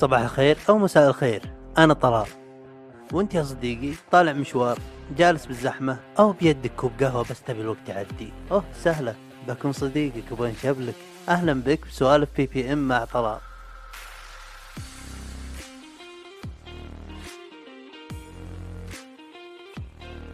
صباح 0.00 0.20
الخير 0.20 0.58
أو 0.68 0.78
مساء 0.78 1.08
الخير. 1.08 1.42
أنا 1.78 1.94
طلال. 1.94 2.26
وأنت 3.12 3.34
يا 3.34 3.42
صديقي 3.42 3.94
طالع 4.10 4.32
مشوار 4.32 4.78
جالس 5.16 5.46
بالزحمة 5.46 6.00
أو 6.18 6.32
بيدك 6.32 6.70
كوب 6.76 6.92
قهوة 7.00 7.24
بس 7.30 7.42
تبي 7.42 7.60
الوقت 7.60 7.88
يعدي. 7.88 8.32
أوه 8.50 8.64
سهلة. 8.74 9.14
بكون 9.48 9.72
صديقك 9.72 10.32
وبنشبلك 10.32 10.94
أهلا 11.28 11.52
بك 11.52 11.86
بسوالف 11.86 12.28
بي 12.36 12.46
بي 12.46 12.72
إم 12.72 12.88
مع 12.88 13.04
طلال. 13.04 13.38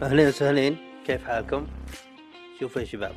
أهلين 0.01 0.27
وسهلين. 0.27 0.77
كيف 1.07 1.27
حالكم؟ 1.27 1.67
شوفوا 2.59 2.81
يا 2.81 2.85
شباب. 2.85 3.15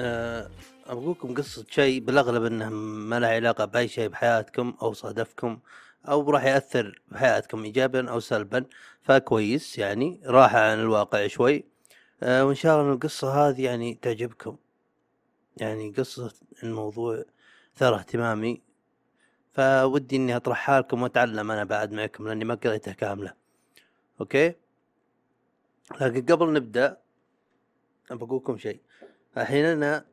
أه 0.00 0.50
أبغوكم 0.86 1.34
قصة 1.34 1.66
شيء 1.70 2.00
بالأغلب 2.00 2.44
إنه 2.44 2.68
ما 2.70 3.20
له 3.20 3.26
علاقة 3.26 3.64
بأي 3.64 3.88
شيء 3.88 4.08
بحياتكم 4.08 4.74
أو 4.82 4.92
صادفكم 4.92 5.58
أو 6.08 6.30
راح 6.30 6.44
يأثر 6.44 7.02
بحياتكم 7.08 7.64
إيجابا 7.64 8.10
أو 8.10 8.20
سلبا 8.20 8.64
فكويس 9.02 9.78
يعني 9.78 10.20
راحة 10.26 10.58
عن 10.58 10.80
الواقع 10.80 11.26
شوي. 11.26 11.64
أه 12.22 12.44
وإن 12.44 12.54
شاء 12.54 12.80
الله 12.80 12.92
القصة 12.92 13.48
هذه 13.48 13.64
يعني 13.64 13.94
تعجبكم. 13.94 14.56
يعني 15.56 15.90
قصة 15.90 16.32
الموضوع 16.62 17.24
ثار 17.76 17.94
اهتمامي. 17.94 18.62
فودي 19.52 20.16
إني 20.16 20.36
أطرحها 20.36 20.80
لكم 20.80 21.02
وأتعلم 21.02 21.50
أنا 21.50 21.64
بعد 21.64 21.92
معكم 21.92 22.28
لأني 22.28 22.44
ما 22.44 22.54
قريتها 22.54 22.92
كاملة. 22.92 23.34
okay؟ 24.20 24.54
لكن 26.00 26.26
قبل 26.26 26.52
نبدأ 26.52 27.00
بقولكم 28.10 28.58
شيء. 28.58 28.80
الحين 29.36 29.64
أنا 29.64 30.11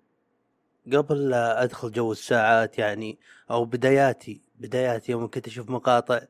قبل 0.97 1.29
لا 1.29 1.63
أدخل 1.63 1.91
جو 1.91 2.11
الساعات 2.11 2.79
يعني 2.79 3.19
أو 3.51 3.65
بداياتي 3.65 4.41
بداياتي 4.59 5.11
يوم 5.11 5.27
كنت 5.27 5.47
أشوف 5.47 5.69
مقاطع 5.69 6.21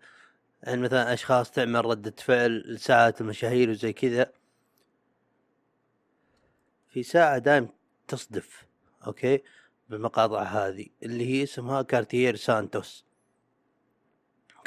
يعني 0.63 0.81
مثلا 0.81 1.13
أشخاص 1.13 1.51
تعمل 1.51 1.85
ردة 1.85 2.13
فعل 2.17 2.63
لساعات 2.67 3.21
المشاهير 3.21 3.69
وزي 3.69 3.93
كذا. 3.93 4.31
في 6.89 7.03
ساعة 7.03 7.37
دايم 7.37 7.69
تصدف 8.07 8.65
okay؟ 9.07 9.43
بالمقاطع 9.89 10.43
هذه 10.43 10.87
اللي 11.03 11.25
هي 11.25 11.43
اسمها 11.43 11.81
Cartier 11.81 12.35
Santos. 12.35 13.05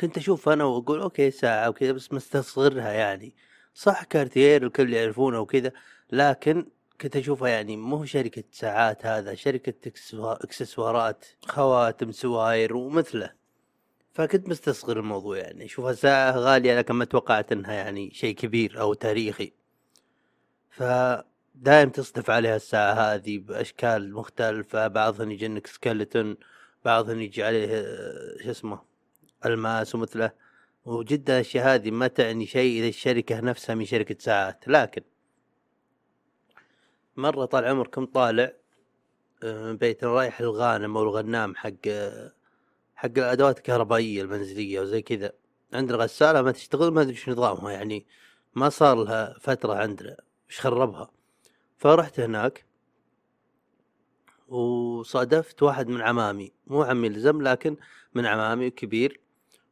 كنت 0.01 0.19
أشوف 0.19 0.49
أنا 0.49 0.65
وأقول 0.65 1.01
okay 1.01 1.31
ساعة 1.31 1.69
وكذا 1.69 1.93
بس 1.93 2.13
مستصغرها 2.13 2.93
يعني. 2.93 3.35
صح 3.75 4.05
Cartier 4.05 4.67
الكل 4.67 4.93
يعرفونه 4.93 5.41
وكذا 5.41 5.73
لكن 6.13 6.67
كنت 7.03 7.17
أشوفها 7.17 7.49
يعني 7.49 7.77
مو 7.77 8.05
شركة 8.05 8.45
ساعات 8.53 9.07
هذا 9.07 9.35
شركة 9.35 9.93
إكسسوارات 10.19 11.27
خواتم 11.45 12.13
سواير 12.13 12.77
ومثله. 12.77 13.33
فكنت 14.13 14.49
مستصغر 14.49 14.99
الموضوع 14.99 15.39
يعني 15.39 15.65
أشوفها 15.65 15.93
ساعة 15.93 16.33
غالية 16.33 16.79
لكن 16.79 16.95
ما 16.95 17.05
توقعت 17.05 17.53
إنها 17.53 17.73
يعني 17.73 18.11
شيء 18.15 18.35
كبير 18.35 18.81
أو 18.81 18.95
تاريخي. 18.95 19.53
فدائم 20.71 21.91
تصدف 21.91 22.31
عليها 22.31 22.57
الساعة 22.57 22.93
هذه 22.93 23.39
بأشكال 23.39 24.15
مختلفة 24.15 24.89
بعضهم 24.89 25.31
يجنك 25.31 25.67
skeleton 25.67 26.27
بعضهم 26.85 27.21
يجي 27.21 27.45
عليه 27.45 27.85
شو 28.45 28.51
اسمه 28.51 28.83
ألماس 29.47 29.95
ومثله. 29.95 30.33
وجدا 30.85 31.35
الأشياء 31.35 31.75
هذه 31.75 31.91
ما 31.91 32.07
تعني 32.07 32.47
شيء 32.47 32.81
إذا 32.81 32.89
الشركة 32.89 33.41
نفسها 33.41 33.75
من 33.75 33.85
شركة 33.85 34.17
ساعات 34.19 34.69
لكن 34.69 35.03
مرة 37.17 37.45
طال 37.45 37.65
عمركم 37.65 38.07
طالع 38.07 38.53
آه، 39.43 39.73
بيتنا 39.73 40.11
رايح 40.11 40.41
الغانم 40.41 40.97
أو 40.97 41.03
الغنام 41.03 41.55
حق 41.57 41.89
حق 42.95 43.19
الأدوات 43.19 43.59
الكهربائية 43.59 44.23
المنزلية 44.23 44.81
وزي 44.81 45.03
كذا. 45.03 45.33
عندنا 45.73 45.99
غسالة 45.99 46.43
ما 46.43 46.53
تشتغل 46.53 46.93
ما 46.93 47.03
أدري 47.03 47.13
إيش 47.13 47.29
نظامها 47.29 47.73
يعني 47.73 48.07
ما 48.55 48.69
صار 48.69 49.05
لها 49.05 49.39
فترة 49.41 49.75
عندنا 49.75 50.17
إيش 50.51 50.61
خربها. 50.61 51.11
فرحت 51.79 52.21
هناك 52.21 52.67
وصادفت 54.49 55.63
واحد 55.63 55.89
من 55.89 56.01
عمامي 56.01 56.53
مو 56.67 56.83
عمي 56.83 57.09
لزم 57.09 57.43
لكن 57.43 57.77
من 58.15 58.27
عمامي 58.27 58.71
كبير. 58.71 59.21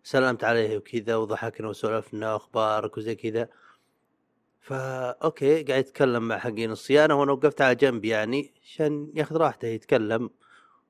سلمت 0.02 0.44
عليه 0.44 0.76
وكذا 0.76 1.16
وضحكنا 1.16 1.68
وسولفنا 1.68 2.36
أخبارك 2.36 2.96
وزي 2.96 3.14
كذا. 3.14 3.48
فا 4.60 5.10
أوكي 5.10 5.62
قاعد 5.62 5.80
يتكلم 5.80 6.28
مع 6.28 6.38
حقين 6.38 6.70
الصيانة 6.70 7.14
وأنا 7.14 7.32
وقفت 7.32 7.60
على 7.60 7.74
جنب 7.74 8.04
يعني 8.04 8.52
عشان 8.64 9.12
ياخذ 9.14 9.36
راحته 9.36 9.68
يتكلم 9.68 10.30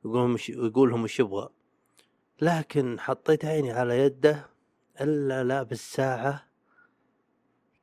يقول 0.04 0.30
مش 0.30 0.50
يقول 0.50 0.90
لهم 0.90 1.02
وش 1.02 1.20
يبغى. 1.20 1.48
لكن 2.40 3.00
حطيت 3.00 3.44
عيني 3.44 3.72
على 3.72 3.98
يده 3.98 4.50
إلا 5.00 5.44
لا 5.44 5.62
بالساعة 5.62 6.48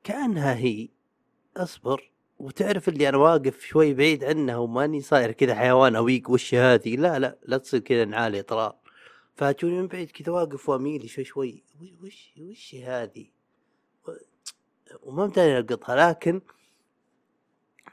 كأنها 0.03 0.55
هي. 0.55 0.89
أصبر 1.57 2.11
وتعرف 2.39 2.89
اللي 2.89 3.09
أنا 3.09 3.17
واقف 3.17 3.65
شوي 3.65 3.93
بعيد 3.93 4.23
عنها 4.23 4.57
وماني 4.57 5.01
صاير 5.01 5.31
كذا 5.31 5.55
حيوان 5.55 5.95
أويق 5.95 6.29
وش 6.29 6.53
هذه؟ 6.53 6.95
لا 6.95 7.19
لا 7.19 7.37
لا 7.45 7.57
تصير 7.57 7.79
كذا 7.79 8.05
نعالي 8.05 8.41
طلال 8.41 8.73
فاتوني 9.35 9.81
من 9.81 9.87
بعيد 9.87 10.11
كذا 10.11 10.33
واقف 10.33 10.69
وأميلي 10.69 11.07
شوي 11.07 11.23
شوي 11.23 11.63
وش 12.03 12.33
وش 12.39 12.75
هذه؟ 12.75 13.36
وما 15.03 15.25
متاني 15.25 15.57
ألقطها 15.57 16.09
لكن 16.09 16.41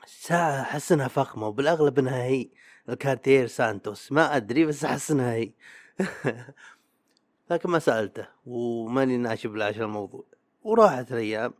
ساعة 0.06 0.60
أحس 0.60 0.92
إنها 0.92 1.08
فخمة 1.08 1.46
وبالأغلب 1.46 1.98
إنها 1.98 2.24
هي. 2.24 2.48
الكارتير 2.88 3.46
سانتوس 3.46 4.12
ما 4.12 4.36
أدري 4.36 4.66
بس 4.66 4.84
أحس 4.84 5.10
إنها 5.10 5.32
هي. 5.32 5.52
لكن 7.50 7.70
ما 7.70 7.78
سألته 7.78 8.26
وماني 8.46 9.16
ناشب 9.16 9.60
عشان 9.60 9.82
الموضوع. 9.82 10.24
وراحت 10.62 11.12
الأيام 11.12 11.54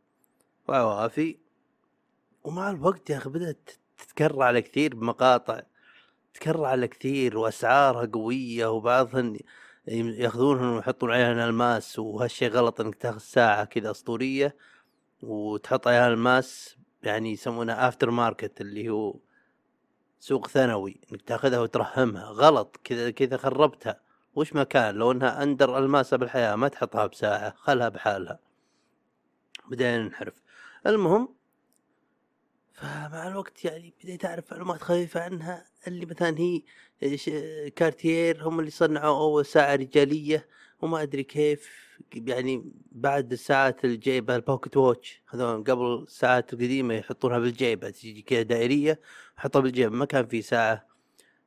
وعوافي 0.69 1.39
ومع 2.45 2.71
الوقت 2.71 3.11
يا 3.11 3.17
أخي 3.17 3.31
بدأت 3.31 3.71
تتكرر 3.99 4.43
على 4.43 4.63
كثير 4.63 4.95
بمقاطع. 4.95 5.63
تكرر 6.35 6.65
على 6.65 6.89
كثير 6.89 7.39
وأسعارها 7.39 8.07
قوية 8.07 8.67
وبعضهن 8.67 9.39
ياخذونهم 9.89 10.77
ويحطون 10.77 11.11
عليها 11.13 11.49
الماس 11.49 11.99
وهالشي 11.99 12.49
غلط 12.49 12.81
إنك 12.81 12.95
تأخذ 12.95 13.19
ساعة 13.19 13.65
كذا 13.65 13.91
أسطورية. 13.91 14.57
وتحط 15.27 15.89
عليها 15.89 16.09
الماس 16.09 16.77
يعني 17.03 17.33
يسمونها 17.33 17.89
aftermarket 17.89 18.61
اللي 18.61 18.89
هو 18.89 19.17
سوق 20.19 20.47
ثانوي 20.49 21.01
إنك 21.13 21.23
تاخذها 21.23 21.61
وترهمها 21.61 22.25
غلط 22.25 22.81
كذا 22.85 23.11
كذا 23.11 23.37
خربتها. 23.37 24.01
وش 24.35 24.53
ما 24.53 24.65
كان 24.65 24.95
لو 24.95 25.13
إنها 25.13 25.43
اندر 25.43 25.79
الماسة 25.79 26.17
بالحياة 26.17 26.57
ما 26.57 26.69
تحطها 26.69 27.07
بساعة 27.07 27.55
خلها 27.57 27.89
بحالها. 27.89 28.39
بدينا 29.71 29.99
ننحرف 29.99 30.43
المهم 30.87 31.35
فمع 32.73 33.29
الوقت 33.29 33.65
يعني 33.65 33.95
بديت 34.03 34.25
أعرف 34.25 34.53
معلومات 34.53 34.83
خفيفة 34.83 35.21
عنها. 35.21 35.67
اللي 35.87 36.07
مثلا 36.07 36.39
هي 36.39 36.63
Cartier 37.71 38.49
هم 38.49 38.61
اللي 38.61 38.71
صنعوا 38.71 39.19
أول 39.19 39.47
ساعة 39.47 39.75
رجالية. 39.75 40.49
وما 40.85 41.03
أدري 41.03 41.23
كيف 41.23 41.71
يعني 42.15 42.73
بعد 42.93 43.33
الساعات 43.33 43.85
الجيبة 43.85 44.37
ال 44.37 44.42
pocket 44.42 44.77
watch 44.77 45.23
هذول 45.29 45.65
قبل 45.65 46.03
الساعات 46.03 46.53
القديمة 46.53 46.95
يحطونها 46.95 47.39
بالجيبة 47.39 47.91
تجي 47.91 48.23
كذا 48.23 48.43
دائرية 48.43 49.01
يحطها 49.39 49.61
بالجيب 49.61 49.93
ما 49.93 50.05
كان 50.05 50.27
في 50.27 50.43
ساعة 50.43 50.87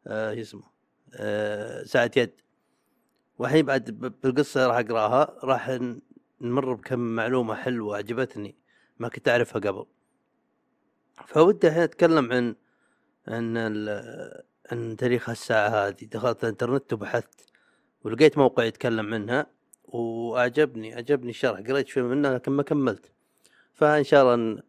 آه 0.08 0.42
اسمه 0.42 0.64
آه 1.14 1.84
ساعة 1.84 2.12
يد. 2.18 2.42
والحين 3.38 3.66
بعد 3.66 3.92
بالقصة 4.24 4.68
راح 4.68 4.78
أقراها 4.78 5.38
راح 5.44 5.80
نمر 6.42 6.74
بكم 6.74 7.00
معلومة 7.00 7.56
حلوة 7.56 7.98
عجبتني 7.98 8.56
ما 9.00 9.10
كنت 9.10 9.28
أعرفها 9.30 9.62
قبل. 9.62 9.86
فودي 11.28 11.68
الحين 11.68 11.82
أتكلم 11.84 12.32
عن 12.32 12.56
عن 13.28 13.58
عن 14.72 14.98
تاريخ 14.98 15.30
الساعة 15.30 15.70
هذه. 15.70 16.06
دخلت 16.06 16.44
الإنترنت 16.44 16.94
وبحثت. 16.94 17.47
ولقيت 18.08 18.38
موقع 18.38 18.64
يتكلم 18.64 19.14
عنها 19.14 19.48
وأعجبني 19.84 20.94
عجبني 20.94 21.30
الشرح. 21.30 21.60
قريت 21.60 21.88
شوي 21.88 22.04
منه 22.04 22.34
لكن 22.34 22.52
ما 22.52 22.64
كملت. 22.64 23.12
فإن 23.74 24.04
شاء 24.04 24.22
الله 24.22 24.34
إن 24.34 24.62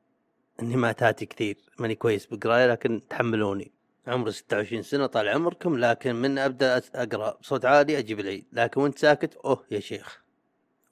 إني 0.63 0.77
ما 0.77 0.93
أتأتئ 0.93 1.27
كثير. 1.27 1.57
ماني 1.79 1.95
كويس 1.95 2.27
بالقراية 2.27 2.67
لكن 2.67 3.03
تحملوني. 3.11 3.73
عمري 4.07 4.33
26 4.33 4.83
سنة 4.83 5.07
طال 5.07 5.29
عمركم 5.29 5.79
لكن 5.79 6.15
من 6.15 6.39
أبدأ 6.39 6.83
أقرأ 6.95 7.39
بصوت 7.41 7.65
عالي 7.65 7.99
أجيب 7.99 8.21
العيد. 8.21 8.47
لكن 8.53 8.81
وأنت 8.81 8.99
ساكت 8.99 9.35
أوه 9.35 9.65
يا 9.71 9.81
شيخ. 9.81 10.23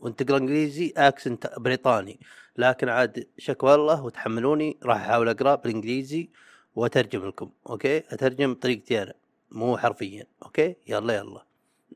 وأنت 0.01 0.23
تقرأ 0.23 0.39
إنجليزي 0.39 0.93
accent 0.97 1.53
بريطاني. 1.59 2.21
لكن 2.57 2.89
عاد 2.89 3.27
شكوى 3.39 3.75
الله 3.75 4.05
وتحملوني. 4.05 4.79
راح 4.83 4.97
أحاول 4.97 5.29
أقرأ 5.29 5.55
بالإنجليزي 5.55 6.31
وأترجم 6.75 7.27
لكم. 7.27 7.51
okay؟ 7.71 7.99
أترجم 7.99 8.55
بطريقتي 8.55 9.03
أنا 9.03 9.15
مو 9.51 9.77
حرفيا. 9.77 10.27
okay؟ 10.43 10.77
يلا 10.87 11.15
يلا. 11.15 11.47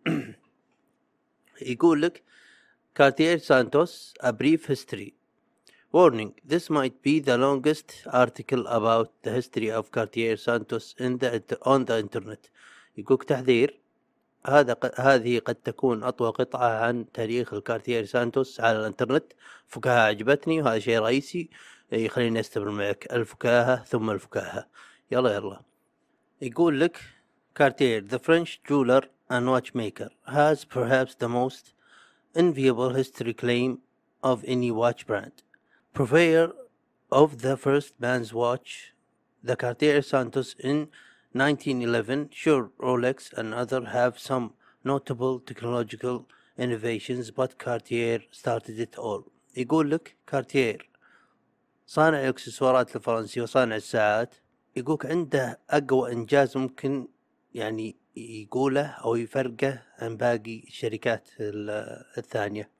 يقول 1.62 2.02
لك 2.02 2.22
كارتير 2.94 3.38
سانتوس 3.38 4.14
a 4.22 4.32
brief 4.32 4.66
history. 4.66 5.14
Warning 5.92 6.34
this 6.44 6.70
might 6.70 7.02
be 7.02 7.18
the 7.18 7.36
longest 7.36 8.06
article 8.06 8.64
about 8.68 9.10
the 9.24 9.32
history 9.32 9.70
of 9.72 9.90
Cartier 9.90 10.36
Santos 10.36 10.94
in 10.98 11.18
the 11.18 11.58
on 11.62 11.84
the 11.84 11.98
internet. 11.98 12.50
يقولك 12.96 13.24
تحذير 13.24 13.80
هذا. 14.46 14.76
هذه 14.96 15.38
قد 15.38 15.54
تكون 15.54 16.02
أطول 16.02 16.32
قطعة 16.32 16.84
عن 16.84 17.12
تاريخ 17.12 17.54
الكارتير 17.54 18.04
سانتوس 18.04 18.60
على 18.60 18.78
الإنترنت. 18.78 19.32
فكاهة 19.66 20.00
عجبتني 20.00 20.62
وهذا 20.62 20.78
شيء 20.78 20.98
رئيسي. 20.98 21.50
يخليني 21.92 22.40
أستمر 22.40 22.70
معك. 22.70 23.12
الفكاهة 23.12 23.84
ثم 23.84 24.10
الفكاهة. 24.10 24.66
يلا 25.10 25.34
يلا. 25.34 25.60
يقول 26.42 26.80
لك 26.80 27.00
كارتير 27.54 28.08
the 28.08 28.18
French 28.18 28.60
jeweler 28.68 29.04
and 29.29 29.49
watchmaker 29.49 30.09
has 30.27 30.65
perhaps 30.65 31.15
the 31.15 31.29
most 31.29 31.73
enviable 32.35 32.91
history 32.91 33.33
claim 33.33 33.79
of 34.23 34.43
any 34.47 34.71
watch 34.71 35.05
brand 35.07 35.43
purveyor 35.93 36.51
of 37.11 37.41
the 37.41 37.55
first 37.55 37.93
man's 37.99 38.33
watch 38.33 38.93
the 39.43 39.55
Cartier 39.55 40.01
Santos 40.01 40.55
in 40.59 40.89
1911, 41.33 42.29
sure, 42.31 42.71
Rolex 42.79 43.31
and 43.33 43.53
other 43.53 43.85
have 43.85 44.17
some 44.17 44.53
notable 44.83 45.39
technological 45.39 46.27
innovations, 46.57 47.29
but 47.29 47.59
Cartier 47.59 48.21
started 48.31 48.79
it 48.79 48.97
all. 48.97 49.23
يقول 49.57 49.91
لك 49.91 50.15
كارتير 50.27 50.89
صانع 51.87 52.19
الاكسسوارات 52.19 52.95
الفرنسي 52.95 53.41
وصانع 53.41 53.75
الساعات 53.75 54.35
يقولك 54.75 55.05
عنده 55.05 55.59
اقوى 55.69 56.11
انجاز 56.11 56.57
ممكن 56.57 57.07
يعني 57.53 57.95
يقوله 58.16 58.86
أو 58.86 59.16
يفرقه 59.16 59.82
عن 59.98 60.16
باقي 60.16 60.62
الشركات 60.66 61.28
الثانية. 62.18 62.70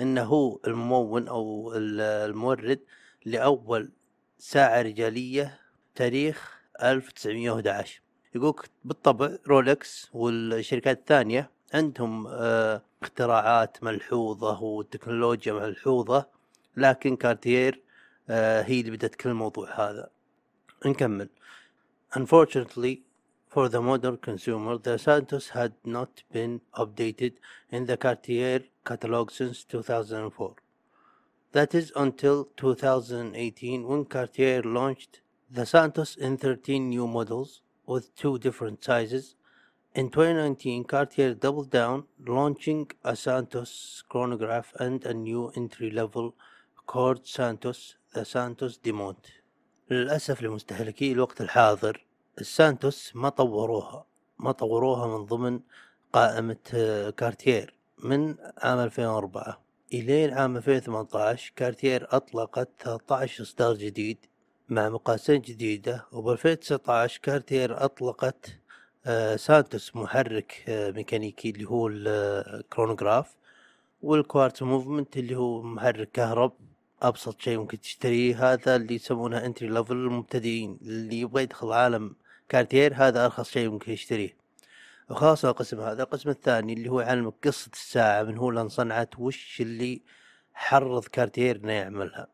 إنه 0.00 0.22
هو 0.22 0.60
الممون 0.66 1.28
أو 1.28 1.72
المورد 1.76 2.80
لأول 3.24 3.92
ساعة 4.38 4.82
رجالية 4.82 5.60
تاريخ 5.94 6.60
1911 6.82 8.00
يقولك 8.34 8.70
بالطبع 8.84 9.36
رولكس 9.48 10.10
والشركات 10.12 10.98
الثانية 10.98 11.50
عندهم 11.74 12.26
آه 12.26 12.82
اختراعات 13.02 13.84
ملحوظة 13.84 14.62
وتكنولوجيا 14.62 15.52
ملحوظة 15.52 16.26
لكن 16.76 17.16
كارتير 17.16 17.82
آه 18.30 18.62
هي 18.62 18.80
اللي 18.80 18.90
بدأت 18.90 19.14
كل 19.14 19.28
الموضوع 19.30 19.90
هذا. 19.90 20.10
نكمل. 20.86 21.28
Unfortunately 22.16 23.09
for 23.49 23.69
the 23.69 23.81
modern 23.81 24.17
consumer 24.17 24.77
the 24.77 24.97
Santos 24.97 25.49
had 25.49 25.73
not 25.83 26.23
been 26.31 26.61
updated 26.75 27.33
in 27.71 27.85
the 27.85 27.97
Cartier 27.97 28.63
catalog 28.85 29.31
since 29.31 29.63
2004 29.63 30.55
That 31.53 31.73
is 31.73 31.93
until 31.95 32.49
2018 32.57 33.87
when 33.87 34.05
Cartier 34.05 34.61
launched 34.61 35.21
the 35.49 35.65
Santos 35.65 36.15
in 36.17 36.37
13 36.37 36.89
new 36.89 37.07
models 37.07 37.61
with 37.85 38.13
two 38.15 38.37
different 38.39 38.83
sizes. 38.83 39.35
In 39.93 40.09
2019, 40.09 40.83
Cartier 40.83 41.33
doubled 41.33 41.69
down, 41.69 42.03
launching 42.19 42.91
a 43.03 43.15
Santos 43.15 44.03
chronograph 44.09 44.73
and 44.79 45.05
a 45.05 45.13
new 45.13 45.47
entry-level 45.55 46.35
Cord 46.85 47.25
Santos, 47.25 47.95
the 48.13 48.25
Santos 48.25 48.77
Demont. 48.77 49.31
للأسف 49.91 50.41
لمستهلكي 50.41 51.11
الوقت 51.11 51.41
الحاضر 51.41 52.05
السانتوس 52.38 53.12
ما 53.16 53.28
طوروها 53.28 54.06
ما 54.38 54.52
طوروها 54.52 55.18
من 55.18 55.24
ضمن 55.26 55.60
قائمة 56.12 56.56
كارتير 57.16 57.74
من 57.98 58.36
عام 58.58 58.78
2004 58.78 59.60
إلين 59.94 60.34
عام 60.34 60.56
2018 60.56 61.52
كارتير 61.56 62.06
أطلقت 62.10 62.68
13 62.78 63.42
إصدار 63.42 63.74
جديد 63.74 64.18
مع 64.68 64.88
مقاسين 64.88 65.40
جديدة 65.40 66.06
وب 66.12 66.28
2019 66.28 67.20
كارتير 67.22 67.84
أطلقت 67.84 68.58
آه 69.06 69.36
سانتوس 69.36 69.96
محرك 69.96 70.64
آه 70.68 70.90
ميكانيكي 70.90 71.50
اللي 71.50 71.64
هو 71.64 71.88
الكرونوغراف 71.88 73.36
وال 74.02 74.17
quartz 74.17 74.62
movement 74.62 75.16
اللي 75.16 75.36
هو 75.36 75.62
محرك 75.62 76.10
كهرب 76.12 76.52
أبسط 77.02 77.40
شيء 77.40 77.58
ممكن 77.58 77.80
تشتريه 77.80 78.52
هذا 78.52 78.76
اللي 78.76 78.94
يسمونه 78.94 79.44
entry 79.46 79.68
level 79.68 79.92
المبتدئين. 79.92 80.78
اللي 80.82 81.20
يبغى 81.20 81.42
يدخل 81.42 81.72
عالم 81.72 82.16
كارتير 82.48 82.94
هذا 82.94 83.24
أرخص 83.24 83.50
شيء 83.50 83.68
ممكن 83.68 83.92
يشتريه. 83.92 84.36
وخلاص 85.10 85.44
القسم 85.44 85.80
هذا. 85.80 86.02
القسم 86.02 86.30
الثاني 86.30 86.72
اللي 86.72 86.88
هو 86.88 87.00
يعلمك 87.00 87.34
قصة 87.44 87.70
الساعة 87.72 88.22
من 88.22 88.38
هو 88.38 88.50
اللي 88.50 88.60
انصنعت 88.60 89.18
وش 89.18 89.60
اللي 89.60 90.02
حرض 90.54 91.04
كارتير 91.04 91.56
إنه 91.56 91.72
يعملها. 91.72 92.26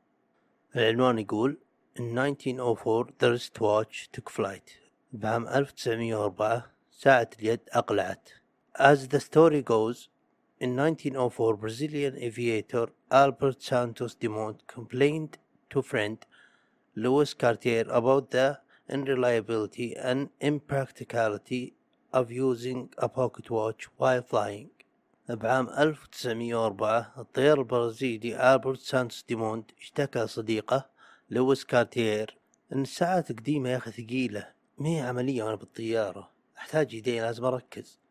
العنوان 0.77 1.19
يقول 1.19 1.59
In 1.99 2.19
1904 2.19 3.07
the 3.19 3.27
wristwatch 3.27 4.09
took 4.13 4.29
flight. 4.29 4.71
بعام 5.13 5.49
1904 5.49 6.73
ساعة 6.91 7.31
اليد 7.41 7.61
أقلعت. 7.73 8.29
As 8.79 9.09
the 9.09 9.21
story 9.21 9.63
goes 9.63 10.09
In 10.59 10.75
1904 10.75 11.57
Brazilian 11.59 12.17
aviator 12.17 12.89
Albert 13.11 13.63
Santos 13.63 14.15
Dumont 14.15 14.67
complained 14.67 15.37
to 15.69 15.83
friend 15.83 16.25
Louis 16.95 17.35
Cartier 17.35 17.85
about 17.91 18.31
the 18.31 18.61
unreliability 18.89 19.95
and 19.95 20.31
impracticality 20.41 21.75
of 22.11 22.33
using 22.33 22.89
a 22.97 23.07
pocket 23.07 23.51
watch 23.51 23.89
while 23.99 24.23
flying 24.23 24.71
بعام 25.29 25.69
1904 25.69 27.13
الطيار 27.19 27.59
البرازيلي 27.59 28.55
ألبرت 28.55 28.81
سانتوس 28.81 29.25
ديمونت 29.29 29.71
اشتكى 29.79 30.27
صديقه 30.27 30.87
لويس 31.31 31.65
كارتير 31.65 32.39
ان 32.73 32.83
الساعات 32.83 33.33
قديمة 33.33 33.69
يا 33.71 33.77
أخي 33.77 33.91
ثقيلة 33.91 34.49
مي 34.79 35.01
عملية 35.01 35.43
وأنا 35.43 35.57
بالطيارة 35.57 36.31
احتاج 36.59 36.95
يدين 36.95 37.23
لازم 37.23 37.45
اركز 37.45 38.06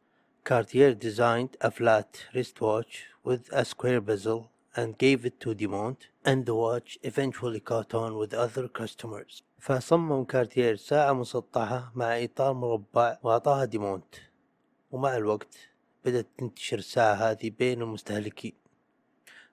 كارتير 0.45 0.95
designed 0.95 1.57
a 1.61 1.71
flat 1.71 2.27
wristwatch 2.35 3.07
with 3.25 3.53
a 3.53 3.65
square 3.65 4.01
bezel 4.01 4.51
and 4.77 4.99
gave 4.99 5.25
it 5.25 5.41
to 5.41 5.55
Dumont 5.55 6.09
and 6.25 6.47
the 6.47 6.55
watch 6.55 6.99
eventually 7.03 7.61
caught 7.61 7.95
on 7.95 8.17
with 8.17 8.35
other 8.35 8.69
customers 8.69 9.43
فصمم 9.61 10.25
كارتير 10.25 10.77
ساعة 10.77 11.13
مسطحة 11.13 11.93
مع 11.95 12.25
إطار 12.25 12.53
مربع 12.53 13.19
وأعطاها 13.23 13.65
ديمونت 13.65 14.15
ومع 14.91 15.17
الوقت 15.17 15.57
بدأت 16.05 16.27
تنتشر 16.39 16.79
الساعة 16.79 17.15
هذه 17.15 17.51
بين 17.51 17.83
المستهلكين 17.83 18.53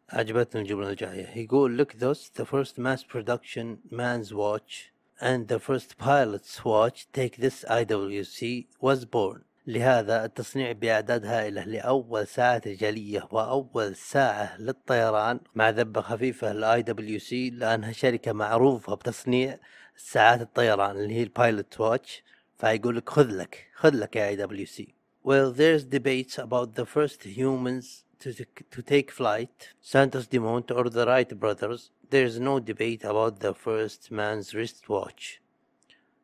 عجبتني 0.10 0.62
الجملة 0.62 0.90
الجاية 0.90 1.38
يقول 1.38 1.78
لك 1.78 1.98
thus 2.00 2.30
the 2.40 2.46
first 2.46 2.78
mass 2.78 3.04
production 3.04 3.78
man's 3.92 4.34
watch 4.34 4.94
and 5.20 5.48
the 5.48 5.60
first 5.60 5.98
pilot's 5.98 6.66
watch 6.66 7.08
take 7.12 7.38
this 7.38 7.66
IWC 7.70 8.66
was 8.82 9.06
born 9.06 9.44
لهذا 9.67 10.25
التصنيع 10.25 10.73
بأعداد 10.73 11.27
هائلة 11.27 11.65
لأول 11.65 12.27
ساعة 12.27 12.63
رجالية 12.67 13.29
وأول 13.31 13.97
ساعة 13.97 14.61
للطيران. 14.61 15.41
مع 15.55 15.71
ذبة 15.71 16.01
خفيفة 16.01 16.53
لل 16.53 16.83
IWC 16.83 17.51
لأنها 17.51 17.93
شركة 17.93 18.33
معروفة 18.33 18.95
بتصنيع 18.95 19.59
ساعات 19.97 20.41
الطيران 20.41 20.97
اللي 20.97 21.15
هي 21.15 21.23
ال 21.23 21.32
pilot 21.32 21.81
watch 21.81 22.23
فيقول 22.59 22.97
لك 22.97 23.11
خذ 23.11 23.27
لك 23.31 23.67
خذ 23.75 23.95
لك 23.95 24.17
يا 24.17 24.29
IWC 24.29 24.95
Well, 25.25 25.53
there's 25.53 25.85
debates 25.85 26.37
about 26.37 26.75
the 26.75 26.85
first 26.85 27.23
humans 27.23 28.05
to, 28.23 28.33
to 28.75 28.83
take 28.83 29.11
flight, 29.13 29.69
Santos 29.81 30.27
Dumont 30.27 30.71
or 30.73 30.89
the 30.91 31.07
Wright 31.07 31.39
brothers, 31.39 31.91
there's 32.11 32.41
no 32.41 32.59
debate 32.59 33.05
about 33.05 33.39
the 33.39 33.55
first 33.55 34.11
man's 34.11 34.53
wristwatch. 34.53 35.42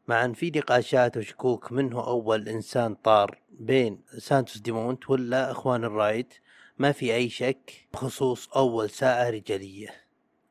مع 0.09 0.25
ان 0.25 0.33
في 0.33 0.51
نقاشات 0.57 1.17
وشكوك 1.17 1.73
منه 1.73 2.07
أول 2.07 2.49
إنسان 2.49 2.95
طار 2.95 3.39
بين 3.51 4.01
سانتوس 4.19 4.59
ديمونت 4.59 5.11
ولا 5.11 5.51
إخوان 5.51 5.85
الرايت 5.85 6.35
ما 6.79 6.93
في 6.93 7.15
أي 7.15 7.29
شك 7.29 7.89
بخصوص 7.93 8.49
أول 8.49 8.91
ساعة 8.91 9.31
رجالية. 9.31 9.89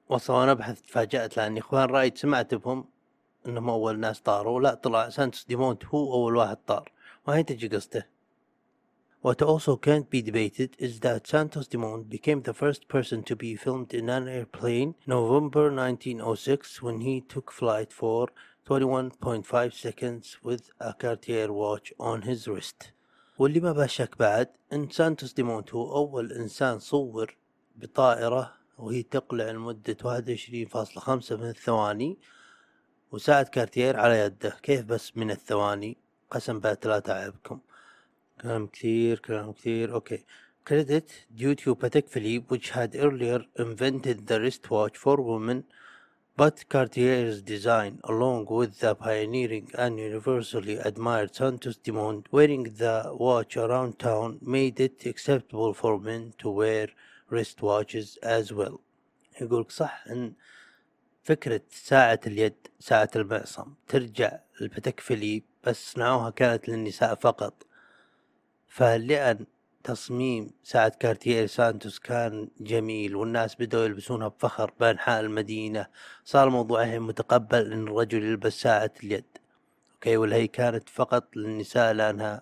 وصلنا 0.09 0.51
ابحث 0.51 0.81
تفاجأت 0.81 1.37
لأن 1.37 1.57
إخوان 1.57 1.89
رايت 1.89 2.17
سمعت 2.17 2.55
بهم 2.55 2.85
إنهم 3.47 3.69
أول 3.69 3.99
ناس 3.99 4.21
طاروا. 4.21 4.61
لا 4.61 4.73
طلع 4.73 5.09
سانتوس 5.09 5.45
ديمونت 5.45 5.85
هو 5.85 6.13
أول 6.13 6.35
واحد 6.35 6.57
طار. 6.67 6.91
وهي 7.27 7.43
تجي 7.43 7.67
قصته. 7.67 8.17
What 9.23 9.41
also 9.41 9.75
can't 9.75 10.09
be 10.11 10.21
debated 10.21 10.75
is 10.77 10.99
that 10.99 11.25
Santos 11.25 11.67
Dumont 11.67 12.07
became 12.07 12.43
the 12.43 12.53
first 12.53 12.87
person 12.87 13.23
to 13.23 13.35
be 13.35 13.55
filmed 13.55 13.93
in 13.93 14.09
an 14.09 14.27
airplane 14.27 14.93
November 15.07 15.71
1906 15.71 16.83
when 16.83 17.01
he 17.01 17.21
took 17.21 17.51
flight 17.51 17.91
for 17.91 18.29
21.5 18.67 19.73
seconds 19.73 20.37
with 20.43 20.71
a 20.81 20.93
Cartier 20.93 21.53
watch 21.53 21.93
on 21.97 22.23
his 22.23 22.49
wrist. 22.49 22.91
واللي 23.37 23.59
ما 23.59 23.71
بشك 23.71 24.17
بعد 24.19 24.47
إن 24.73 24.89
سانتوس 24.89 25.33
ديمونت 25.33 25.73
هو 25.73 25.95
أول 25.95 26.31
إنسان 26.31 26.79
صور 26.79 27.37
بطائرة 27.75 28.53
وهي 28.77 29.03
تقلع 29.03 29.51
لمدة 29.51 29.97
21.5 30.03 31.31
من 31.31 31.49
الثواني 31.49 32.17
وساعة 33.11 33.43
كارتير 33.43 33.99
على 33.99 34.19
يده. 34.19 34.57
كيف 34.63 34.85
بس 34.85 35.17
من 35.17 35.31
الثواني؟ 35.31 35.97
قسم 36.31 36.59
بالله 36.59 36.77
لا 36.85 36.99
تعبكم 36.99 37.59
كلام 38.41 38.67
كثير 38.67 39.19
كلام 39.19 39.51
كثير. 39.51 39.93
okay. 39.93 40.25
Credit 40.65 41.09
due 41.35 41.55
to 41.55 41.75
Patek 41.75 42.09
Philippe 42.09 42.45
which 42.49 42.69
had 42.71 42.95
earlier 42.95 43.45
invented 43.55 44.27
the 44.27 44.41
wristwatch 44.41 44.97
for 44.97 45.21
women 45.21 45.63
But 46.37 46.69
Cartier's 46.69 47.41
design, 47.41 47.99
along 48.03 48.45
with 48.45 48.79
the 48.79 48.93
pioneering 48.93 49.71
and 49.73 49.97
universally 49.97 50.77
admired 50.77 51.33
Santos 51.33 51.77
Dumont 51.77 52.27
wearing 52.31 52.65
the 52.77 53.11
watch 53.11 53.57
around 53.57 53.97
town, 53.97 54.37
made 54.43 54.79
it 54.79 55.03
acceptable 55.07 55.73
for 55.73 55.99
men 55.99 56.35
to 56.37 56.51
wear 56.51 56.89
wristwatches 57.31 58.17
as 58.17 58.53
well. 58.53 58.79
يقولك 59.41 59.71
صح 59.71 60.03
ان 60.07 60.33
فكرة 61.23 61.61
ساعة 61.69 62.19
اليد 62.27 62.67
ساعة 62.79 63.09
المعصم 63.15 63.73
ترجع 63.87 64.39
لبتك 64.61 64.99
فيليب 64.99 65.43
بس 65.63 65.91
صنعوها 65.93 66.29
كانت 66.29 66.69
للنساء 66.69 67.15
فقط 67.15 67.63
فلأن 68.67 69.45
تصميم 69.87 70.51
ساعة 70.63 70.89
كارتير 70.89 71.47
سانتوس 71.47 71.99
كان 71.99 72.49
جميل 72.59 73.15
والناس 73.15 73.55
بدأوا 73.55 73.85
يلبسونها 73.85 74.27
بفخر 74.27 74.71
بأنحاء 74.79 75.19
المدينة. 75.19 75.87
صار 76.23 76.61
الحين 76.81 77.01
متقبل 77.01 77.71
إن 77.73 77.87
الرجل 77.87 78.23
يلبس 78.23 78.53
ساعة 78.61 78.91
اليد. 79.03 79.25
okay 79.93 80.17
ولا 80.17 80.35
هي 80.35 80.47
كانت 80.47 80.89
فقط 80.89 81.35
للنساء 81.35 81.93
لأنها 81.93 82.41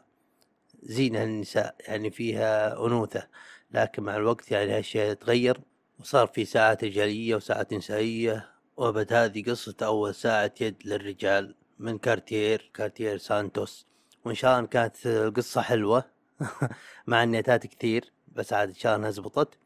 زينة 0.84 1.26
للنساء 1.26 1.76
يعني 1.80 2.12
فيها 2.12 2.86
أنوثة. 2.86 3.28
لكن 3.72 4.04
مع 4.04 4.16
الوقت 4.16 4.52
يعني 4.52 4.78
هالشيء 4.78 5.14
تغير 5.14 5.58
وصار 6.00 6.28
في 6.28 6.46
ساعات 6.46 6.84
رجالية 6.84 7.36
وساعات 7.36 7.74
نسائية 7.74 8.50
وبد 8.78 9.14
هذه 9.14 9.44
قصة 9.44 9.76
أول 9.82 10.16
ساعة 10.16 10.52
يد 10.62 10.76
للرجال 10.86 11.56
من 11.80 11.98
كارتير 11.98 12.72
كارتير 12.74 13.18
سانتوس. 13.18 13.88
وإن 14.26 14.36
شاء 14.36 14.58
الله 14.58 14.70
كانت 14.70 15.08
القصة 15.08 15.62
حلوة 15.62 16.15
مع 17.08 17.24
إني 17.24 17.37
تأتأت 17.37 17.68
كثير 17.68 18.14
بس 18.36 18.54
عاد 18.54 18.68
إن 18.68 18.76
شاء 18.76 18.96
الله 18.96 19.10
زبطت 19.10 19.58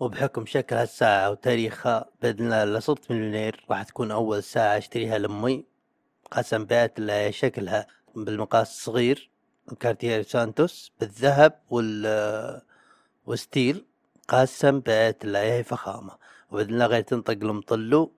وبحكم 0.00 0.46
شكل 0.46 0.76
هالساعة 0.76 1.30
وتاريخها 1.30 2.10
بإذن 2.22 2.44
الله 2.44 2.62
إذا 2.62 2.80
صرت 2.80 3.10
مليونير 3.10 3.64
راح 3.70 3.82
تكون 3.82 4.10
أول 4.10 4.42
ساعة 4.42 4.78
أشتريها 4.78 5.18
لأمي 5.18 5.64
قسم 6.30 6.64
بيت 6.64 6.92
شكلها 7.30 7.86
بالمقاس 8.14 8.70
الصغير 8.70 9.30
كارتير 9.80 10.22
سانتوس 10.22 10.92
بالذهب 11.00 11.60
وال 11.70 12.62
وال 13.26 13.43
steel 13.43 13.84
قسم 14.28 14.80
بيت 14.80 15.24
الله 15.24 15.42
هي 15.42 15.64
فخامة. 15.64 16.12
وبإذن 16.50 16.74
الله 16.74 16.86
غير 16.86 17.00
تنطق 17.00 17.30
المطلو 17.42 18.12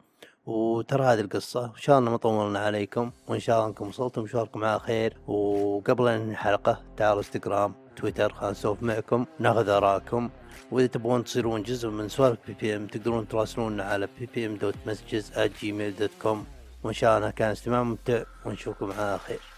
وترى 0.47 1.05
هذه 1.05 1.21
القصة. 1.21 1.61
وإن 1.61 1.81
شاء 1.81 1.99
الله 1.99 2.11
ما 2.11 2.17
طولنا 2.17 2.59
عليكم 2.59 3.11
وإن 3.29 3.41
شاء 3.41 3.57
الله 3.57 3.69
أنكم 3.69 3.89
وصلتم 3.89 4.23
مشواركم 4.23 4.65
على 4.65 4.81
خير. 4.81 5.17
وقبل 5.27 6.09
أنهي 6.09 6.31
الحلقة 6.31 6.83
تعالوا 6.97 7.19
إنستغرام. 7.19 7.75
تويتر 8.01 8.33
خلينا 8.33 8.51
نسولف 8.51 8.83
معكم 8.83 9.27
ناخذ 9.39 9.69
آراءكم. 9.69 10.31
وإذا 10.71 10.87
تبغون 10.87 11.25
تصيرون 11.25 11.63
جزء 11.63 11.89
من 11.89 12.09
سوالف 12.09 12.39
BBM 12.47 12.87
تقدرون 12.87 13.29
تراسلونا 13.29 13.85
على 13.85 14.09
BBM 14.19 14.57
dot 14.57 14.75
messages 14.87 15.33
at 15.35 15.51
Gmail 15.61 15.97
dot 15.97 16.11
com 16.23 16.47
وإن 16.85 16.95
شاء 16.95 17.19
الله 17.19 17.31
كان 17.31 17.51
استماع 17.51 17.83
ممتع 17.83 18.23
ونشوفكم 18.45 18.93
على 18.93 19.19
خير. 19.19 19.50